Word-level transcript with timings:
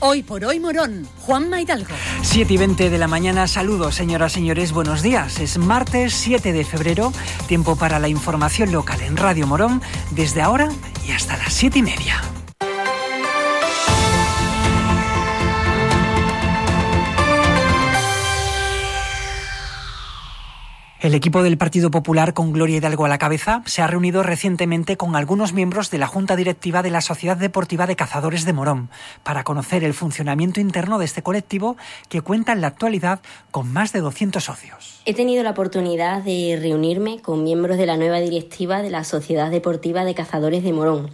Hoy 0.00 0.22
por 0.22 0.44
hoy 0.44 0.60
Morón, 0.60 1.08
Juan 1.22 1.50
Maidalgo. 1.50 1.92
7 2.22 2.54
y 2.54 2.56
20 2.56 2.88
de 2.88 2.98
la 2.98 3.08
mañana, 3.08 3.48
saludos 3.48 3.96
señoras 3.96 4.32
señores, 4.32 4.70
buenos 4.70 5.02
días. 5.02 5.40
Es 5.40 5.58
martes 5.58 6.14
7 6.14 6.52
de 6.52 6.64
febrero, 6.64 7.12
tiempo 7.48 7.74
para 7.74 7.98
la 7.98 8.08
información 8.08 8.70
local 8.70 9.00
en 9.00 9.16
Radio 9.16 9.48
Morón, 9.48 9.82
desde 10.12 10.40
ahora 10.40 10.68
y 11.06 11.10
hasta 11.10 11.36
las 11.36 11.52
7 11.52 11.80
y 11.80 11.82
media. 11.82 12.37
El 21.08 21.14
equipo 21.14 21.42
del 21.42 21.56
Partido 21.56 21.90
Popular, 21.90 22.34
con 22.34 22.52
Gloria 22.52 22.76
Hidalgo 22.76 23.06
a 23.06 23.08
la 23.08 23.16
cabeza, 23.16 23.62
se 23.64 23.80
ha 23.80 23.86
reunido 23.86 24.22
recientemente 24.22 24.98
con 24.98 25.16
algunos 25.16 25.54
miembros 25.54 25.90
de 25.90 25.96
la 25.96 26.06
Junta 26.06 26.36
Directiva 26.36 26.82
de 26.82 26.90
la 26.90 27.00
Sociedad 27.00 27.38
Deportiva 27.38 27.86
de 27.86 27.96
Cazadores 27.96 28.44
de 28.44 28.52
Morón 28.52 28.90
para 29.22 29.42
conocer 29.42 29.84
el 29.84 29.94
funcionamiento 29.94 30.60
interno 30.60 30.98
de 30.98 31.06
este 31.06 31.22
colectivo 31.22 31.78
que 32.10 32.20
cuenta 32.20 32.52
en 32.52 32.60
la 32.60 32.66
actualidad 32.66 33.20
con 33.50 33.72
más 33.72 33.94
de 33.94 34.00
200 34.00 34.44
socios. 34.44 35.00
He 35.06 35.14
tenido 35.14 35.42
la 35.42 35.52
oportunidad 35.52 36.22
de 36.22 36.58
reunirme 36.60 37.22
con 37.22 37.42
miembros 37.42 37.78
de 37.78 37.86
la 37.86 37.96
nueva 37.96 38.20
directiva 38.20 38.82
de 38.82 38.90
la 38.90 39.02
Sociedad 39.02 39.50
Deportiva 39.50 40.04
de 40.04 40.14
Cazadores 40.14 40.62
de 40.62 40.74
Morón. 40.74 41.08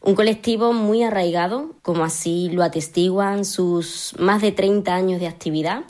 Un 0.00 0.14
colectivo 0.14 0.72
muy 0.72 1.02
arraigado, 1.02 1.74
como 1.82 2.04
así 2.04 2.50
lo 2.52 2.62
atestiguan 2.62 3.44
sus 3.44 4.14
más 4.16 4.40
de 4.40 4.52
30 4.52 4.94
años 4.94 5.18
de 5.18 5.26
actividad 5.26 5.82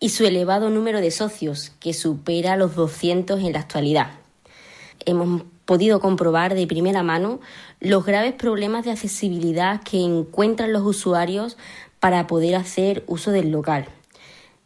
y 0.00 0.10
su 0.10 0.24
elevado 0.24 0.70
número 0.70 1.00
de 1.00 1.10
socios, 1.10 1.72
que 1.80 1.92
supera 1.92 2.56
los 2.56 2.76
200 2.76 3.40
en 3.40 3.52
la 3.52 3.60
actualidad. 3.60 4.10
Hemos 5.04 5.42
podido 5.64 6.00
comprobar 6.00 6.54
de 6.54 6.66
primera 6.66 7.02
mano 7.02 7.40
los 7.80 8.04
graves 8.04 8.34
problemas 8.34 8.84
de 8.84 8.92
accesibilidad 8.92 9.82
que 9.82 10.00
encuentran 10.00 10.72
los 10.72 10.82
usuarios 10.82 11.56
para 12.00 12.26
poder 12.26 12.54
hacer 12.54 13.04
uso 13.06 13.32
del 13.32 13.50
local. 13.50 13.86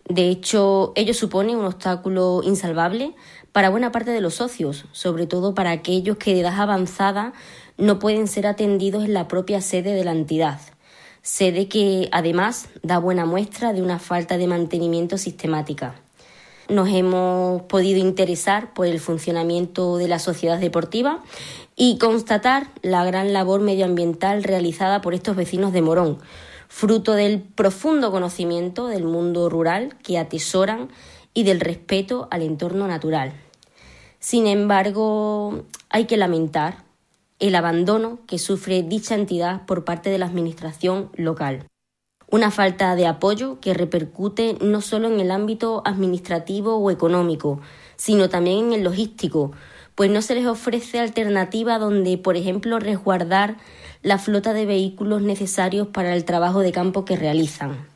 De 0.09 0.29
hecho, 0.29 0.93
ello 0.97 1.15
supone 1.15 1.57
un 1.57 1.65
obstáculo 1.65 2.43
insalvable 2.45 3.15
para 3.53 3.71
buena 3.71 3.93
parte 3.93 4.11
de 4.11 4.21
los 4.21 4.35
socios, 4.35 4.85
sobre 4.93 5.27
todo 5.27 5.55
para 5.55 5.71
aquellos 5.71 6.17
que 6.19 6.35
de 6.35 6.41
edad 6.41 6.61
avanzada 6.61 7.33
no 7.79 7.99
pueden 7.99 8.29
ser 8.29 8.47
atendidos 8.47 9.05
en 9.05 9.15
la 9.15 9.29
propia 9.29 9.61
sede 9.61 9.95
de 9.95 10.05
la 10.05 10.13
entidad 10.13 10.61
sede 11.23 11.69
que 11.69 12.09
además 12.13 12.69
da 12.83 12.99
buena 12.99 13.25
muestra 13.25 13.73
de 13.73 13.83
una 13.83 13.99
falta 13.99 14.39
de 14.39 14.49
mantenimiento 14.49 15.19
sistemática. 15.19 15.95
Nos 16.69 16.89
hemos 16.89 17.63
podido 17.63 17.99
interesar 17.99 18.75
por 18.75 18.87
el 18.87 19.01
funcionamiento 19.01 19.97
de 19.99 20.09
la 20.09 20.19
sociedad 20.19 20.59
deportiva 20.59 21.23
y 21.77 21.99
constatar 21.99 22.69
la 22.83 23.05
gran 23.05 23.33
labor 23.33 23.61
medioambiental 23.61 24.43
realizada 24.43 25.01
por 25.01 25.15
estos 25.15 25.37
vecinos 25.37 25.73
de 25.73 25.83
Morón, 25.83 26.19
fruto 26.69 27.15
del 27.15 27.41
profundo 27.41 28.11
conocimiento 28.11 28.87
del 28.87 29.05
mundo 29.05 29.49
rural 29.49 29.97
que 30.03 30.19
atesoran 30.19 30.89
y 31.35 31.45
del 31.45 31.61
respeto 31.61 32.29
al 32.31 32.43
entorno 32.43 32.87
natural. 32.87 33.33
Sin 34.19 34.47
embargo, 34.47 35.65
hay 35.91 36.07
que 36.07 36.17
lamentar 36.17 36.85
el 37.43 37.57
abandono 37.57 38.21
que 38.29 38.39
sufre 38.39 38.85
dicha 38.85 39.17
entidad 39.17 39.67
por 39.67 39.85
parte 39.85 40.11
de 40.11 40.19
la 40.19 40.27
Administración 40.27 41.11
local. 41.17 41.67
Una 42.31 42.53
falta 42.53 42.95
de 42.95 43.09
apoyo 43.09 43.59
que 43.61 43.75
repercute 43.75 44.57
no 44.61 44.81
solo 44.81 45.09
en 45.09 45.19
el 45.19 45.33
ámbito 45.33 45.83
administrativo 45.85 46.77
o 46.77 46.91
económico, 46.93 47.61
sino 47.97 48.29
también 48.29 48.67
en 48.67 48.73
el 48.75 48.85
logístico, 48.85 49.51
pues 49.97 50.09
no 50.09 50.23
se 50.23 50.37
les 50.37 50.47
ofrece 50.47 51.01
alternativa 51.01 51.81
donde, 51.81 52.17
por 52.17 52.37
ejemplo, 52.37 52.79
resguardar 52.79 53.57
la 54.03 54.19
flota 54.19 54.53
de 54.53 54.65
vehículos 54.65 55.21
necesarios 55.21 55.89
para 55.89 56.15
el 56.15 56.25
trabajo 56.25 56.61
de 56.61 56.71
campo 56.71 57.05
que 57.05 57.17
realizan. 57.17 57.92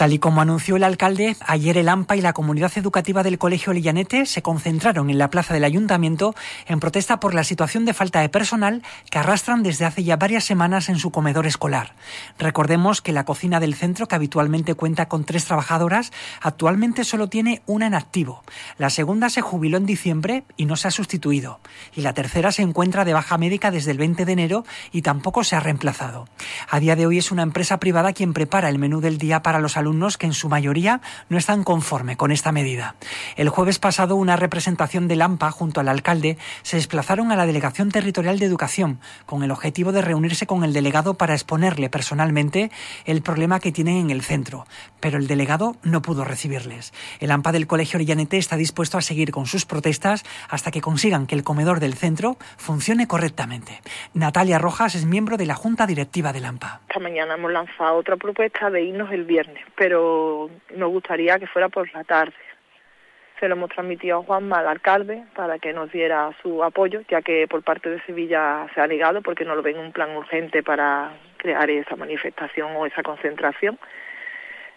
Tal 0.00 0.14
y 0.14 0.18
como 0.18 0.40
anunció 0.40 0.76
el 0.76 0.84
alcalde, 0.84 1.36
ayer 1.46 1.76
el 1.76 1.90
AMPA 1.90 2.16
y 2.16 2.22
la 2.22 2.32
comunidad 2.32 2.72
educativa 2.76 3.22
del 3.22 3.36
Colegio 3.36 3.74
Lillanete 3.74 4.24
se 4.24 4.40
concentraron 4.40 5.10
en 5.10 5.18
la 5.18 5.28
plaza 5.28 5.52
del 5.52 5.62
ayuntamiento 5.62 6.34
en 6.64 6.80
protesta 6.80 7.20
por 7.20 7.34
la 7.34 7.44
situación 7.44 7.84
de 7.84 7.92
falta 7.92 8.22
de 8.22 8.30
personal 8.30 8.82
que 9.10 9.18
arrastran 9.18 9.62
desde 9.62 9.84
hace 9.84 10.02
ya 10.02 10.16
varias 10.16 10.44
semanas 10.44 10.88
en 10.88 10.98
su 10.98 11.10
comedor 11.10 11.46
escolar. 11.46 11.96
Recordemos 12.38 13.02
que 13.02 13.12
la 13.12 13.26
cocina 13.26 13.60
del 13.60 13.74
centro, 13.74 14.08
que 14.08 14.14
habitualmente 14.14 14.72
cuenta 14.72 15.06
con 15.06 15.24
tres 15.24 15.44
trabajadoras, 15.44 16.12
actualmente 16.40 17.04
solo 17.04 17.28
tiene 17.28 17.60
una 17.66 17.86
en 17.86 17.92
activo. 17.92 18.42
La 18.78 18.88
segunda 18.88 19.28
se 19.28 19.42
jubiló 19.42 19.76
en 19.76 19.84
diciembre 19.84 20.44
y 20.56 20.64
no 20.64 20.76
se 20.76 20.88
ha 20.88 20.92
sustituido. 20.92 21.60
Y 21.94 22.00
la 22.00 22.14
tercera 22.14 22.52
se 22.52 22.62
encuentra 22.62 23.04
de 23.04 23.12
baja 23.12 23.36
médica 23.36 23.70
desde 23.70 23.90
el 23.90 23.98
20 23.98 24.24
de 24.24 24.32
enero 24.32 24.64
y 24.92 25.02
tampoco 25.02 25.44
se 25.44 25.56
ha 25.56 25.60
reemplazado. 25.60 26.26
A 26.70 26.80
día 26.80 26.96
de 26.96 27.04
hoy 27.04 27.18
es 27.18 27.30
una 27.30 27.42
empresa 27.42 27.78
privada 27.78 28.14
quien 28.14 28.32
prepara 28.32 28.70
el 28.70 28.78
menú 28.78 29.02
del 29.02 29.18
día 29.18 29.42
para 29.42 29.60
los 29.60 29.76
alumnos 29.76 29.89
que 29.90 30.26
en 30.26 30.34
su 30.34 30.48
mayoría 30.48 31.00
no 31.28 31.36
están 31.36 31.64
conforme 31.64 32.16
con 32.16 32.30
esta 32.30 32.52
medida. 32.52 32.94
El 33.36 33.48
jueves 33.48 33.78
pasado 33.78 34.14
una 34.14 34.36
representación 34.36 35.08
del 35.08 35.20
AMPA 35.20 35.50
junto 35.50 35.80
al 35.80 35.88
alcalde 35.88 36.38
se 36.62 36.76
desplazaron 36.76 37.32
a 37.32 37.36
la 37.36 37.44
Delegación 37.44 37.90
Territorial 37.90 38.38
de 38.38 38.46
Educación 38.46 39.00
con 39.26 39.42
el 39.42 39.50
objetivo 39.50 39.90
de 39.90 40.00
reunirse 40.00 40.46
con 40.46 40.62
el 40.62 40.72
delegado 40.72 41.14
para 41.14 41.34
exponerle 41.34 41.90
personalmente 41.90 42.70
el 43.04 43.20
problema 43.22 43.58
que 43.58 43.72
tienen 43.72 43.96
en 43.96 44.10
el 44.10 44.22
centro, 44.22 44.64
pero 45.00 45.18
el 45.18 45.26
delegado 45.26 45.76
no 45.82 46.02
pudo 46.02 46.24
recibirles. 46.24 46.92
El 47.18 47.32
AMPA 47.32 47.52
del 47.52 47.66
Colegio 47.66 47.96
Orillanete 47.96 48.38
está 48.38 48.56
dispuesto 48.56 48.96
a 48.96 49.02
seguir 49.02 49.32
con 49.32 49.46
sus 49.46 49.66
protestas 49.66 50.24
hasta 50.48 50.70
que 50.70 50.80
consigan 50.80 51.26
que 51.26 51.34
el 51.34 51.42
comedor 51.42 51.80
del 51.80 51.94
centro 51.94 52.36
funcione 52.56 53.08
correctamente. 53.08 53.80
Natalia 54.14 54.58
Rojas 54.58 54.94
es 54.94 55.04
miembro 55.04 55.36
de 55.36 55.46
la 55.46 55.56
Junta 55.56 55.86
Directiva 55.86 56.32
del 56.32 56.44
AMPA. 56.44 56.80
Esta 56.88 57.00
mañana 57.00 57.34
hemos 57.34 57.50
lanzado 57.52 57.96
otra 57.96 58.16
propuesta 58.16 58.70
de 58.70 58.82
irnos 58.82 59.10
el 59.12 59.24
viernes, 59.24 59.64
pero 59.80 60.50
nos 60.76 60.90
gustaría 60.90 61.38
que 61.38 61.46
fuera 61.46 61.70
por 61.70 61.90
la 61.94 62.04
tarde. 62.04 62.34
Se 63.38 63.48
lo 63.48 63.54
hemos 63.54 63.70
transmitido 63.70 64.18
a 64.18 64.22
Juanma, 64.22 64.58
al 64.58 64.68
alcalde, 64.68 65.24
para 65.34 65.58
que 65.58 65.72
nos 65.72 65.90
diera 65.90 66.36
su 66.42 66.62
apoyo, 66.62 67.00
ya 67.08 67.22
que 67.22 67.48
por 67.48 67.62
parte 67.62 67.88
de 67.88 68.02
Sevilla 68.02 68.66
se 68.74 68.82
ha 68.82 68.86
negado 68.86 69.22
porque 69.22 69.46
no 69.46 69.54
lo 69.54 69.62
ven 69.62 69.78
un 69.78 69.92
plan 69.92 70.14
urgente 70.14 70.62
para 70.62 71.12
crear 71.38 71.70
esa 71.70 71.96
manifestación 71.96 72.76
o 72.76 72.84
esa 72.84 73.02
concentración. 73.02 73.78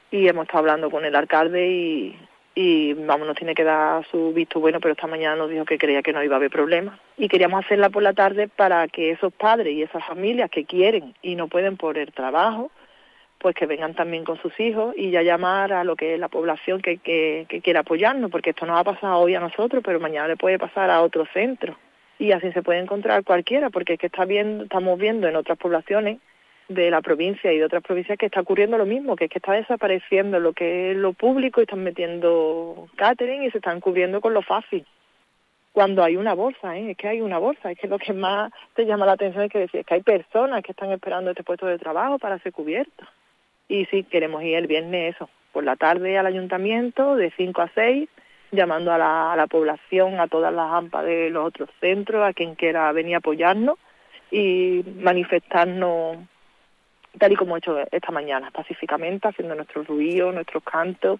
Y 0.09 0.30
hemos 0.30 0.44
estado 0.44 0.59
hablando 0.59 0.90
con 0.90 1.03
el 1.03 1.18
alcalde 1.18 1.68
y, 1.68 2.18
y 2.56 2.94
vamos, 2.94 3.28
nos 3.28 3.36
tiene 3.36 3.56
que 3.56 3.66
dar 3.66 4.06
su 4.06 4.31
visto 4.31 4.62
bueno, 4.62 4.80
pero 4.80 4.94
esta 4.94 5.08
mañana 5.08 5.36
nos 5.36 5.50
dijo 5.50 5.66
que 5.66 5.78
creía 5.78 6.02
que 6.02 6.13
no 6.13 6.24
iba 6.24 6.36
a 6.36 6.38
haber 6.38 6.50
problema. 6.50 6.97
Y 7.18 7.28
queríamos 7.28 7.66
hacerla 7.66 7.90
por 7.90 8.03
la 8.03 8.13
tarde 8.13 8.47
para 8.47 8.88
que 8.88 9.12
esos 9.12 9.34
padres 9.34 9.74
y 9.74 9.81
esas 9.81 10.06
familias 10.06 10.50
que 10.50 10.63
quieren 10.63 11.13
y 11.22 11.36
no 11.36 11.50
pueden 11.50 11.75
por 11.75 11.97
el 11.97 12.13
trabajo, 12.13 12.72
pues 13.44 13.56
que 13.56 13.66
vengan 13.68 13.94
también 13.94 14.24
con 14.24 14.42
sus 14.42 14.58
hijos 14.59 14.96
y 14.98 15.12
ya 15.12 15.22
llamar 15.22 15.74
a 15.74 15.84
lo 15.84 15.98
que 15.98 16.14
es 16.14 16.20
la 16.20 16.30
población 16.30 16.81
que, 16.81 16.98
que, 16.98 17.46
que 17.50 17.62
quiera 17.62 17.81
apoyarnos, 17.81 18.31
porque 18.31 18.52
esto 18.52 18.66
nos 18.66 18.80
ha 18.80 18.84
pasado 18.86 19.20
hoy 19.20 19.36
a 19.36 19.42
nosotros, 19.42 19.84
pero 19.86 20.00
mañana 20.00 20.30
le 20.30 20.38
puede 20.38 20.58
pasar 20.58 20.90
a 20.90 21.02
otro 21.02 21.26
centro. 21.34 21.78
Y 22.18 22.31
así 22.31 22.52
se 22.54 22.64
puede 22.64 22.80
encontrar 22.80 23.26
cualquiera, 23.26 23.70
porque 23.70 23.94
es 23.94 24.00
que 24.00 24.08
está 24.08 24.24
viendo, 24.24 24.64
estamos 24.64 24.98
viendo 24.98 25.28
en 25.28 25.36
otras 25.36 25.58
poblaciones 25.58 26.20
de 26.70 26.90
la 26.90 27.02
provincia 27.02 27.52
y 27.52 27.58
de 27.58 27.66
otras 27.66 27.84
provincias 27.84 28.18
que 28.18 28.28
está 28.28 28.40
ocurriendo 28.40 28.78
lo 28.78 28.86
mismo, 28.86 29.18
que 29.18 29.26
es 29.26 29.30
que 29.30 29.40
está 29.40 29.52
desapareciendo 29.52 30.40
lo 30.40 30.54
que 30.54 30.92
es 30.92 30.98
lo 30.98 31.12
público 31.12 31.60
y 31.60 31.64
están 31.64 31.84
metiendo 31.84 32.88
catering 32.96 33.44
y 33.44 33.52
se 33.52 33.58
están 33.58 33.81
cubriendo 33.81 34.22
con 34.22 34.34
lo 34.34 34.42
fácil. 34.42 34.86
Cuando 35.74 36.04
hay 36.04 36.16
una 36.16 36.34
bolsa, 36.34 36.78
¿eh? 36.78 36.92
es 36.92 36.98
que 36.98 37.10
hay 37.10 37.20
una 37.20 37.40
bolsa, 37.40 37.72
es 37.72 37.78
que 37.78 37.88
lo 37.88 38.00
que 38.00 38.13
más 38.13 38.54
te 38.74 38.86
llama 38.86 39.06
la 39.06 39.13
atención 39.13 39.44
es 39.44 39.51
que 39.51 39.60
decir, 39.60 39.81
es 39.81 39.86
que 39.86 39.95
hay 39.95 40.04
personas 40.04 40.63
que 40.63 40.72
están 40.72 40.92
esperando 40.92 41.31
este 41.31 41.44
puesto 41.44 41.66
de 41.66 41.80
trabajo 41.80 42.19
para 42.19 42.40
ser 42.40 42.54
cubiertos. 42.54 43.07
Y 43.68 43.86
sí, 43.86 44.04
queremos 44.04 44.44
ir 44.44 44.56
el 44.56 44.68
viernes 44.68 45.15
eso, 45.15 45.30
por 45.51 45.63
la 45.63 45.75
tarde 45.75 46.18
al 46.18 46.25
ayuntamiento, 46.25 47.15
de 47.15 47.31
5 47.31 47.62
a 47.62 47.69
6, 47.74 48.10
llamando 48.51 48.92
a 48.92 48.98
la, 48.98 49.48
población, 49.48 50.19
a 50.19 50.27
todas 50.27 50.54
las 50.54 50.71
AMPA 50.71 51.04
de 51.04 51.30
los 51.30 51.45
otros 51.45 51.69
centros, 51.80 52.24
a 52.24 52.33
quien 52.33 52.56
quiera 52.56 52.92
venir 52.92 53.15
a 53.15 53.18
apoyarnos 53.19 53.77
y 54.31 54.83
manifestarnos 55.00 56.18
tal 57.18 57.31
y 57.31 57.36
como 57.36 57.56
he 57.56 57.60
hecho 57.60 57.77
esta 57.92 58.12
mañana, 58.12 58.50
pacíficamente, 58.51 59.27
haciendo 59.27 59.56
nuestros 59.56 59.88
ruidos, 59.88 60.33
nuestros 60.33 60.63
cantos, 60.63 61.19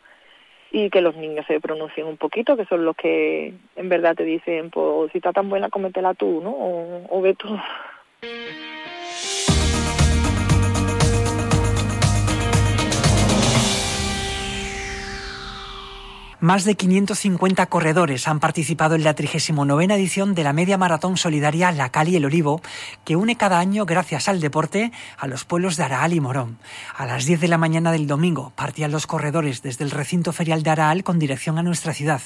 y 0.72 0.90
que 0.90 1.02
los 1.02 1.16
niños 1.16 1.46
se 1.46 1.60
pronuncien 1.60 2.08
un 2.08 2.18
poquito, 2.18 2.58
que 2.58 2.66
son 2.66 2.84
los 2.84 2.96
que 2.96 3.54
en 3.76 3.90
verdad 3.90 4.16
te 4.16 4.24
dicen, 4.24 4.72
pues 4.72 5.12
si 5.12 5.20
está 5.20 5.32
tan 5.32 5.48
buena, 5.50 5.70
cómetela 5.70 6.16
tú, 6.16 6.42
¿no? 6.42 6.50
O, 6.50 7.06
o 7.10 7.22
ve 7.22 7.36
tú. 7.36 7.56
Más 16.44 16.66
de 16.66 16.76
550 16.76 17.68
corredores 17.68 18.28
han 18.28 18.42
participado 18.42 18.96
en 18.96 19.06
la 19.06 19.14
39 19.14 19.86
edición 19.96 20.36
de 20.36 20.44
la 20.44 20.52
media 20.52 20.78
maratón 20.78 21.16
solidaria 21.16 21.72
La 21.72 21.88
Cali 21.88 22.18
el 22.18 22.26
Olivo, 22.26 22.62
que 23.06 23.16
une 23.16 23.38
cada 23.38 23.60
año, 23.60 23.86
gracias 23.86 24.28
al 24.28 24.42
deporte, 24.42 24.92
a 25.18 25.28
los 25.28 25.46
pueblos 25.46 25.78
de 25.78 25.84
Araal 25.84 26.12
y 26.12 26.20
Morón. 26.20 26.58
A 26.98 27.06
las 27.06 27.24
10 27.24 27.40
de 27.40 27.48
la 27.48 27.58
mañana 27.58 27.94
del 27.94 28.08
domingo 28.08 28.52
partían 28.58 28.92
los 28.92 29.08
corredores 29.08 29.62
desde 29.62 29.86
el 29.86 29.92
recinto 29.92 30.34
ferial 30.34 30.64
de 30.64 30.72
Araal 30.72 31.06
con 31.06 31.18
dirección 31.18 31.58
a 31.60 31.64
nuestra 31.64 31.94
ciudad. 31.94 32.20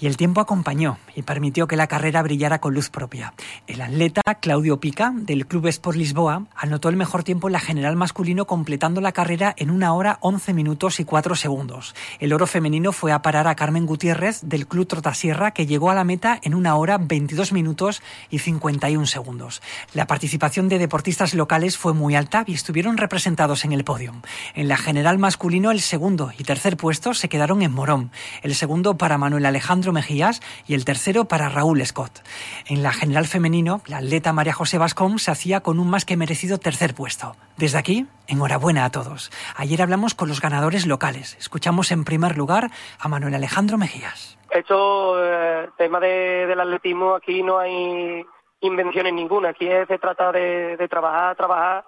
Y 0.00 0.06
el 0.06 0.16
tiempo 0.16 0.40
acompañó 0.40 0.96
y 1.14 1.20
permitió 1.20 1.66
que 1.68 1.76
la 1.76 1.88
carrera 1.88 2.22
brillara 2.22 2.62
con 2.62 2.72
luz 2.72 2.88
propia. 2.88 3.34
El 3.66 3.82
atleta 3.82 4.22
Claudio 4.40 4.80
Pica, 4.80 5.12
del 5.14 5.46
Club 5.46 5.66
Sport 5.66 5.98
Lisboa, 5.98 6.46
anotó 6.56 6.88
el 6.88 6.96
mejor 6.96 7.22
tiempo 7.22 7.48
en 7.48 7.52
la 7.52 7.60
general 7.60 7.96
masculino 7.96 8.46
completando 8.46 9.02
la 9.02 9.12
carrera 9.12 9.52
en 9.58 9.70
una 9.70 9.92
hora 9.92 10.16
11 10.22 10.54
minutos 10.54 11.00
y 11.00 11.04
4 11.04 11.36
segundos. 11.36 11.94
El 12.18 12.32
oro 12.32 12.46
femenino 12.46 12.92
fue 12.92 13.12
a 13.12 13.20
parar 13.20 13.46
a 13.46 13.57
Carmen 13.58 13.86
Gutiérrez 13.86 14.42
del 14.44 14.68
Club 14.68 14.86
Trotasierra, 14.86 15.50
que 15.50 15.66
llegó 15.66 15.90
a 15.90 15.94
la 15.96 16.04
meta 16.04 16.38
en 16.44 16.54
una 16.54 16.76
hora 16.76 16.96
22 16.96 17.52
minutos 17.52 18.02
y 18.30 18.38
51 18.38 19.04
segundos. 19.06 19.62
La 19.94 20.06
participación 20.06 20.68
de 20.68 20.78
deportistas 20.78 21.34
locales 21.34 21.76
fue 21.76 21.92
muy 21.92 22.14
alta 22.14 22.44
y 22.46 22.54
estuvieron 22.54 22.98
representados 22.98 23.64
en 23.64 23.72
el 23.72 23.82
podio. 23.82 24.14
En 24.54 24.68
la 24.68 24.76
general 24.76 25.18
masculino, 25.18 25.72
el 25.72 25.80
segundo 25.80 26.30
y 26.38 26.44
tercer 26.44 26.76
puesto 26.76 27.14
se 27.14 27.28
quedaron 27.28 27.62
en 27.62 27.72
Morón, 27.72 28.12
el 28.44 28.54
segundo 28.54 28.96
para 28.96 29.18
Manuel 29.18 29.44
Alejandro 29.44 29.92
Mejías 29.92 30.40
y 30.68 30.74
el 30.74 30.84
tercero 30.84 31.26
para 31.26 31.48
Raúl 31.48 31.84
Scott. 31.84 32.22
En 32.66 32.84
la 32.84 32.92
general 32.92 33.26
femenino, 33.26 33.82
la 33.86 33.96
atleta 33.96 34.32
María 34.32 34.52
José 34.52 34.78
Vascón 34.78 35.18
se 35.18 35.32
hacía 35.32 35.62
con 35.62 35.80
un 35.80 35.90
más 35.90 36.04
que 36.04 36.16
merecido 36.16 36.58
tercer 36.58 36.94
puesto. 36.94 37.34
Desde 37.58 37.76
aquí, 37.76 38.06
enhorabuena 38.28 38.84
a 38.84 38.90
todos. 38.90 39.32
Ayer 39.56 39.82
hablamos 39.82 40.14
con 40.14 40.28
los 40.28 40.40
ganadores 40.40 40.86
locales. 40.86 41.36
Escuchamos 41.40 41.90
en 41.90 42.04
primer 42.04 42.38
lugar 42.38 42.70
a 43.00 43.08
Manuel 43.08 43.34
Alejandro 43.34 43.76
Mejías. 43.78 44.38
Esto, 44.48 45.16
eh, 45.20 45.68
tema 45.76 45.98
del 45.98 46.60
atletismo, 46.60 47.16
aquí 47.16 47.42
no 47.42 47.58
hay 47.58 48.24
invenciones 48.60 49.12
ninguna. 49.12 49.48
Aquí 49.48 49.66
se 49.66 49.98
trata 49.98 50.30
de, 50.30 50.86
trabajar, 50.88 51.34
trabajar, 51.34 51.84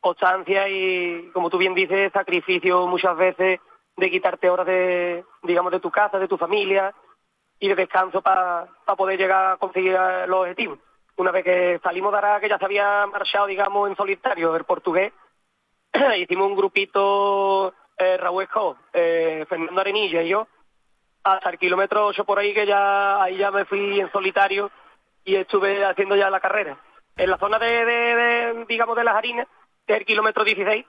constancia 0.00 0.68
y, 0.68 1.30
como 1.32 1.50
tú 1.50 1.58
bien 1.58 1.74
dices, 1.74 2.10
sacrificio 2.12 2.88
muchas 2.88 3.16
veces 3.16 3.60
de 3.96 4.10
quitarte 4.10 4.50
horas 4.50 4.66
de, 4.66 5.24
digamos, 5.44 5.70
de 5.70 5.78
tu 5.78 5.92
casa, 5.92 6.18
de 6.18 6.26
tu 6.26 6.36
familia 6.36 6.92
y 7.60 7.68
de 7.68 7.76
descanso 7.76 8.22
para 8.22 8.66
poder 8.96 9.20
llegar 9.20 9.52
a 9.52 9.56
conseguir 9.56 9.96
los 10.26 10.40
objetivos. 10.40 10.80
Una 11.16 11.30
vez 11.30 11.44
que 11.44 11.80
salimos 11.82 12.12
de 12.12 12.18
Ará, 12.18 12.40
que 12.40 12.48
ya 12.48 12.58
se 12.58 12.64
había 12.64 13.06
marchado, 13.06 13.46
digamos, 13.46 13.88
en 13.88 13.96
solitario 13.96 14.54
el 14.54 14.64
portugués, 14.64 15.12
hicimos 16.18 16.46
un 16.46 16.56
grupito, 16.56 17.72
eh, 17.96 18.16
Raúl 18.18 18.46
eh, 18.92 19.46
Fernando 19.48 19.80
Arenilla 19.80 20.22
y 20.22 20.28
yo, 20.28 20.46
hasta 21.24 21.50
el 21.50 21.58
kilómetro 21.58 22.06
8 22.06 22.24
por 22.24 22.38
ahí, 22.38 22.52
que 22.52 22.66
ya 22.66 23.22
ahí 23.22 23.38
ya 23.38 23.50
me 23.50 23.64
fui 23.64 23.98
en 23.98 24.12
solitario 24.12 24.70
y 25.24 25.36
estuve 25.36 25.84
haciendo 25.84 26.16
ya 26.16 26.30
la 26.30 26.40
carrera. 26.40 26.78
En 27.16 27.30
la 27.30 27.38
zona 27.38 27.58
de, 27.58 28.64
digamos, 28.68 28.94
de 28.94 29.04
las 29.04 29.16
harinas, 29.16 29.48
que 29.86 29.94
es 29.94 30.00
el 30.00 30.06
kilómetro 30.06 30.44
16, 30.44 30.84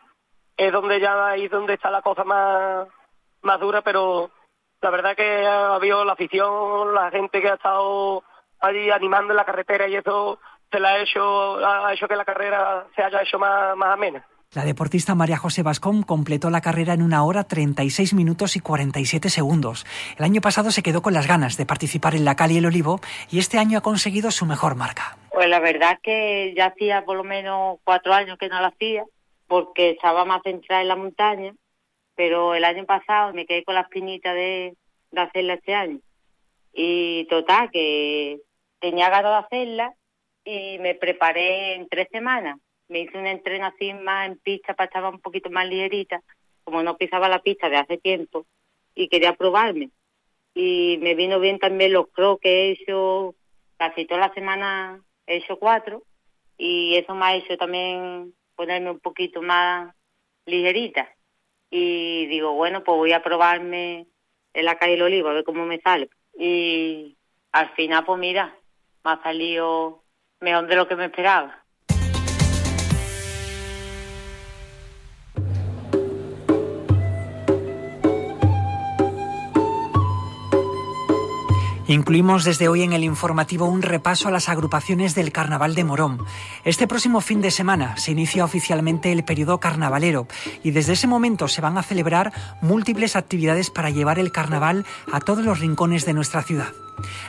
es 0.57 0.71
donde 0.73 0.99
ya 0.99 1.27
ahí 1.27 1.47
donde 1.47 1.75
está 1.75 1.89
la 1.89 2.01
cosa 2.01 2.25
más, 2.25 2.87
más 3.41 3.59
dura, 3.59 3.81
pero 3.81 4.29
la 4.81 4.89
verdad 4.89 5.15
que 5.15 5.45
ha 5.45 5.75
habido 5.75 6.03
la 6.03 6.13
afición, 6.13 6.93
la 6.93 7.09
gente 7.11 7.41
que 7.41 7.49
ha 7.49 7.55
estado 7.55 8.23
allí 8.59 8.89
animando 8.89 9.33
en 9.33 9.37
la 9.37 9.45
carretera 9.45 9.87
y 9.87 9.95
eso 9.95 10.39
se 10.71 10.79
la 10.79 10.89
ha 10.89 10.99
hecho, 10.99 11.65
ha 11.65 11.93
hecho 11.93 12.07
que 12.07 12.15
la 12.15 12.25
carrera 12.25 12.85
se 12.95 13.03
haya 13.03 13.21
hecho 13.21 13.39
más, 13.39 13.75
más 13.77 13.93
amena. 13.93 14.25
La 14.53 14.63
deportista 14.63 15.13
María 15.13 15.37
José 15.37 15.61
Vascón 15.61 16.03
completó 16.03 16.49
la 16.49 16.61
carrera 16.61 16.93
en 16.93 17.01
una 17.01 17.23
hora 17.25 17.43
36 17.43 18.13
minutos 18.13 18.55
y 18.55 18.61
47 18.61 19.29
segundos. 19.29 19.85
El 20.17 20.23
año 20.23 20.39
pasado 20.39 20.71
se 20.71 20.81
quedó 20.81 21.01
con 21.01 21.13
las 21.13 21.27
ganas 21.27 21.57
de 21.57 21.65
participar 21.65 22.15
en 22.15 22.23
la 22.23 22.35
Cali 22.35 22.55
y 22.55 22.57
el 22.59 22.65
Olivo 22.65 23.01
y 23.29 23.39
este 23.39 23.57
año 23.57 23.77
ha 23.77 23.81
conseguido 23.81 24.31
su 24.31 24.45
mejor 24.45 24.75
marca. 24.75 25.17
Pues 25.31 25.49
la 25.49 25.59
verdad 25.59 25.99
que 26.01 26.53
ya 26.55 26.67
hacía 26.67 27.03
por 27.03 27.17
lo 27.17 27.25
menos 27.25 27.79
cuatro 27.83 28.13
años 28.13 28.37
que 28.37 28.47
no 28.47 28.61
la 28.61 28.69
hacía 28.69 29.03
porque 29.47 29.91
estaba 29.91 30.23
más 30.23 30.41
centrada 30.43 30.81
en 30.81 30.87
la 30.87 30.95
montaña, 30.95 31.53
pero 32.15 32.55
el 32.55 32.63
año 32.63 32.85
pasado 32.85 33.33
me 33.33 33.45
quedé 33.45 33.65
con 33.65 33.75
la 33.75 33.81
espinita 33.81 34.33
de, 34.33 34.75
de 35.11 35.21
hacerla 35.21 35.55
este 35.55 35.75
año. 35.75 35.99
Y 36.73 37.25
total, 37.25 37.69
que 37.69 38.39
tenía 38.79 39.09
ganas 39.09 39.31
de 39.31 39.45
hacerla 39.45 39.93
y 40.43 40.79
me 40.79 40.95
preparé 40.95 41.75
en 41.75 41.87
tres 41.87 42.07
semanas. 42.11 42.57
Me 42.87 42.99
hice 43.01 43.17
un 43.17 43.27
entreno 43.27 43.67
así 43.67 43.93
más 43.93 44.27
en 44.27 44.37
pista 44.39 44.73
para 44.73 44.85
estar 44.85 45.03
un 45.03 45.19
poquito 45.19 45.49
más 45.49 45.67
ligerita, 45.67 46.21
como 46.63 46.83
no 46.83 46.97
pisaba 46.97 47.27
la 47.27 47.41
pista 47.41 47.69
de 47.69 47.77
hace 47.77 47.97
tiempo 47.97 48.45
y 48.95 49.09
quería 49.09 49.33
probarme. 49.33 49.91
Y 50.53 50.97
me 51.01 51.13
vino 51.13 51.39
bien 51.39 51.59
también 51.59 51.93
los 51.93 52.07
crocs 52.07 52.41
que 52.41 52.49
he 52.49 52.71
hecho, 52.71 53.35
casi 53.77 54.05
toda 54.05 54.21
la 54.21 54.33
semana 54.33 55.01
he 55.27 55.37
hecho 55.37 55.59
cuatro 55.59 56.03
y 56.57 56.95
eso 56.95 57.13
me 57.13 57.25
ha 57.25 57.35
hecho 57.35 57.57
también 57.57 58.33
ponerme 58.55 58.89
un 58.89 58.99
poquito 58.99 59.41
más 59.41 59.93
ligerita. 60.45 61.13
Y 61.69 62.25
digo, 62.27 62.53
bueno, 62.53 62.83
pues 62.83 62.97
voy 62.97 63.13
a 63.13 63.21
probarme 63.21 64.07
en 64.53 64.65
la 64.65 64.77
calle 64.77 64.93
del 64.93 65.03
Olivo 65.03 65.29
a 65.29 65.33
ver 65.33 65.43
cómo 65.43 65.65
me 65.65 65.79
sale. 65.81 66.09
Y 66.39 67.17
al 67.51 67.69
final, 67.75 68.05
pues 68.05 68.19
mira, 68.19 68.56
ha 69.09 69.21
salido 69.23 70.03
mejor 70.39 70.67
de 70.67 70.75
lo 70.75 70.87
que 70.87 70.95
me 70.95 71.05
esperaba. 71.05 71.66
Incluimos 81.89 82.43
desde 82.43 82.67
hoy 82.67 82.83
en 82.83 82.91
el 82.91 83.05
informativo 83.05 83.65
un 83.65 83.81
repaso 83.81 84.27
a 84.27 84.31
las 84.31 84.49
agrupaciones 84.49 85.15
del 85.15 85.31
Carnaval 85.31 85.73
de 85.73 85.85
Morón. 85.85 86.19
Este 86.65 86.85
próximo 86.85 87.21
fin 87.21 87.39
de 87.39 87.49
semana 87.49 87.95
se 87.95 88.11
inicia 88.11 88.43
oficialmente 88.43 89.13
el 89.13 89.23
periodo 89.23 89.61
carnavalero 89.61 90.27
y 90.63 90.71
desde 90.71 90.93
ese 90.93 91.07
momento 91.07 91.47
se 91.47 91.61
van 91.61 91.77
a 91.77 91.83
celebrar 91.83 92.33
múltiples 92.61 93.15
actividades 93.15 93.69
para 93.69 93.89
llevar 93.89 94.19
el 94.19 94.33
carnaval 94.33 94.85
a 95.13 95.21
todos 95.21 95.45
los 95.45 95.61
rincones 95.61 96.05
de 96.05 96.13
nuestra 96.13 96.43
ciudad. 96.43 96.73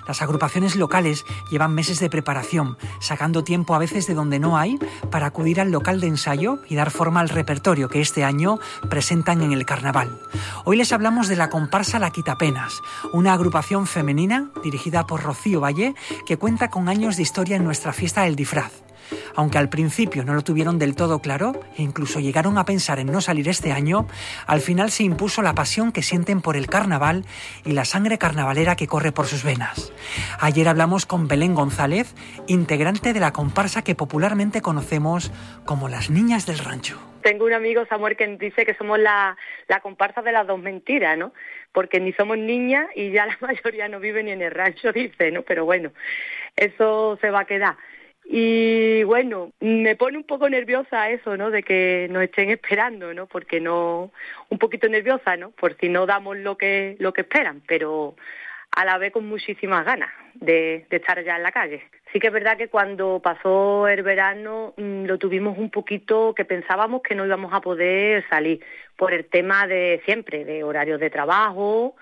Las 0.06 0.22
agrupaciones 0.22 0.76
locales 0.76 1.24
llevan 1.50 1.74
meses 1.74 2.00
de 2.00 2.10
preparación, 2.10 2.78
sacando 3.00 3.44
tiempo 3.44 3.74
a 3.74 3.78
veces 3.78 4.06
de 4.06 4.14
donde 4.14 4.38
no 4.38 4.56
hay 4.56 4.78
para 5.10 5.26
acudir 5.26 5.60
al 5.60 5.70
local 5.70 6.00
de 6.00 6.06
ensayo 6.06 6.60
y 6.68 6.74
dar 6.74 6.90
forma 6.90 7.20
al 7.20 7.28
repertorio 7.28 7.88
que 7.88 8.00
este 8.00 8.24
año 8.24 8.58
presentan 8.88 9.42
en 9.42 9.52
el 9.52 9.66
carnaval. 9.66 10.18
Hoy 10.64 10.76
les 10.76 10.92
hablamos 10.92 11.28
de 11.28 11.36
la 11.36 11.50
comparsa 11.50 11.98
La 11.98 12.10
Quitapenas, 12.10 12.80
una 13.12 13.32
agrupación 13.32 13.86
femenina 13.86 14.47
dirigida 14.62 15.06
por 15.06 15.22
Rocío 15.22 15.60
Valle 15.60 15.94
que 16.26 16.36
cuenta 16.36 16.70
con 16.70 16.88
años 16.88 17.16
de 17.16 17.22
historia 17.22 17.56
en 17.56 17.64
nuestra 17.64 17.92
fiesta 17.92 18.22
del 18.22 18.36
disfraz. 18.36 18.72
Aunque 19.34 19.58
al 19.58 19.68
principio 19.68 20.24
no 20.24 20.34
lo 20.34 20.42
tuvieron 20.42 20.78
del 20.78 20.96
todo 20.96 21.20
claro 21.20 21.52
e 21.76 21.82
incluso 21.82 22.20
llegaron 22.20 22.58
a 22.58 22.64
pensar 22.64 22.98
en 22.98 23.12
no 23.12 23.20
salir 23.20 23.48
este 23.48 23.72
año, 23.72 24.06
al 24.46 24.60
final 24.60 24.90
se 24.90 25.04
impuso 25.04 25.42
la 25.42 25.54
pasión 25.54 25.92
que 25.92 26.02
sienten 26.02 26.40
por 26.40 26.56
el 26.56 26.66
carnaval 26.66 27.24
y 27.64 27.72
la 27.72 27.84
sangre 27.84 28.18
carnavalera 28.18 28.76
que 28.76 28.86
corre 28.86 29.12
por 29.12 29.26
sus 29.26 29.44
venas. 29.44 29.92
Ayer 30.40 30.68
hablamos 30.68 31.06
con 31.06 31.28
Belén 31.28 31.54
González, 31.54 32.14
integrante 32.46 33.12
de 33.12 33.20
la 33.20 33.32
comparsa 33.32 33.82
que 33.82 33.94
popularmente 33.94 34.62
conocemos 34.62 35.32
como 35.64 35.88
las 35.88 36.10
Niñas 36.10 36.46
del 36.46 36.58
Rancho. 36.58 36.98
Tengo 37.22 37.44
un 37.44 37.52
amigo, 37.52 37.84
Samuel, 37.86 38.16
que 38.16 38.26
dice 38.36 38.64
que 38.64 38.74
somos 38.74 38.98
la, 38.98 39.36
la 39.66 39.80
comparsa 39.80 40.22
de 40.22 40.32
las 40.32 40.46
dos 40.46 40.60
mentiras, 40.60 41.18
¿no? 41.18 41.32
Porque 41.72 42.00
ni 42.00 42.12
somos 42.12 42.38
niñas 42.38 42.86
y 42.94 43.10
ya 43.10 43.26
la 43.26 43.36
mayoría 43.46 43.88
no 43.88 44.00
vive 44.00 44.22
ni 44.22 44.30
en 44.30 44.42
el 44.42 44.50
rancho, 44.50 44.92
dice, 44.92 45.30
¿no? 45.30 45.42
Pero 45.42 45.64
bueno, 45.64 45.90
eso 46.56 47.18
se 47.20 47.30
va 47.30 47.40
a 47.40 47.44
quedar. 47.44 47.76
Y 48.30 49.04
bueno, 49.04 49.52
me 49.58 49.96
pone 49.96 50.18
un 50.18 50.24
poco 50.24 50.50
nerviosa 50.50 51.08
eso, 51.08 51.38
¿no? 51.38 51.50
De 51.50 51.62
que 51.62 52.08
nos 52.10 52.22
estén 52.22 52.50
esperando, 52.50 53.14
¿no? 53.14 53.24
Porque 53.26 53.58
no, 53.58 54.12
un 54.50 54.58
poquito 54.58 54.86
nerviosa, 54.86 55.38
¿no? 55.38 55.50
Por 55.52 55.78
si 55.78 55.88
no 55.88 56.04
damos 56.04 56.36
lo 56.36 56.58
que, 56.58 56.96
lo 56.98 57.14
que 57.14 57.22
esperan, 57.22 57.62
pero 57.66 58.16
a 58.72 58.84
la 58.84 58.98
vez 58.98 59.12
con 59.12 59.26
muchísimas 59.26 59.82
ganas 59.86 60.10
de, 60.34 60.84
de 60.90 60.96
estar 60.98 61.24
ya 61.24 61.36
en 61.36 61.42
la 61.42 61.52
calle. 61.52 61.82
Sí 62.12 62.20
que 62.20 62.26
es 62.26 62.32
verdad 62.32 62.58
que 62.58 62.68
cuando 62.68 63.20
pasó 63.22 63.88
el 63.88 64.02
verano 64.02 64.74
mm, 64.76 65.04
lo 65.06 65.16
tuvimos 65.16 65.56
un 65.56 65.70
poquito 65.70 66.34
que 66.34 66.44
pensábamos 66.44 67.00
que 67.00 67.14
no 67.14 67.24
íbamos 67.24 67.54
a 67.54 67.62
poder 67.62 68.28
salir 68.28 68.60
por 68.96 69.14
el 69.14 69.24
tema 69.24 69.66
de 69.66 70.02
siempre, 70.04 70.44
de 70.44 70.64
horarios 70.64 71.00
de 71.00 71.08
trabajo 71.08 71.96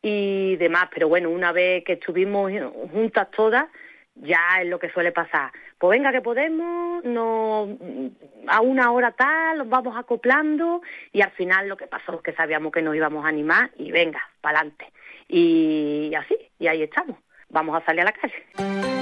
y 0.00 0.56
demás, 0.56 0.88
pero 0.94 1.08
bueno, 1.08 1.28
una 1.30 1.50
vez 1.50 1.82
que 1.84 1.94
estuvimos 1.94 2.52
juntas 2.92 3.30
todas, 3.32 3.66
ya 4.14 4.60
es 4.60 4.68
lo 4.68 4.78
que 4.78 4.90
suele 4.90 5.12
pasar. 5.12 5.52
Pues 5.78 5.98
venga 5.98 6.12
que 6.12 6.20
podemos, 6.20 7.04
no, 7.04 7.68
a 8.46 8.60
una 8.60 8.92
hora 8.92 9.12
tal, 9.12 9.58
nos 9.58 9.68
vamos 9.68 9.96
acoplando 9.96 10.82
y 11.12 11.22
al 11.22 11.30
final 11.32 11.68
lo 11.68 11.76
que 11.76 11.86
pasó 11.86 12.14
es 12.14 12.22
que 12.22 12.32
sabíamos 12.32 12.72
que 12.72 12.82
nos 12.82 12.94
íbamos 12.94 13.24
a 13.24 13.28
animar 13.28 13.70
y 13.76 13.90
venga, 13.90 14.20
para 14.40 14.60
adelante. 14.60 14.92
Y 15.28 16.12
así, 16.14 16.36
y 16.58 16.66
ahí 16.66 16.82
estamos. 16.82 17.16
Vamos 17.48 17.80
a 17.80 17.84
salir 17.84 18.02
a 18.02 18.04
la 18.04 18.12
calle. 18.12 19.01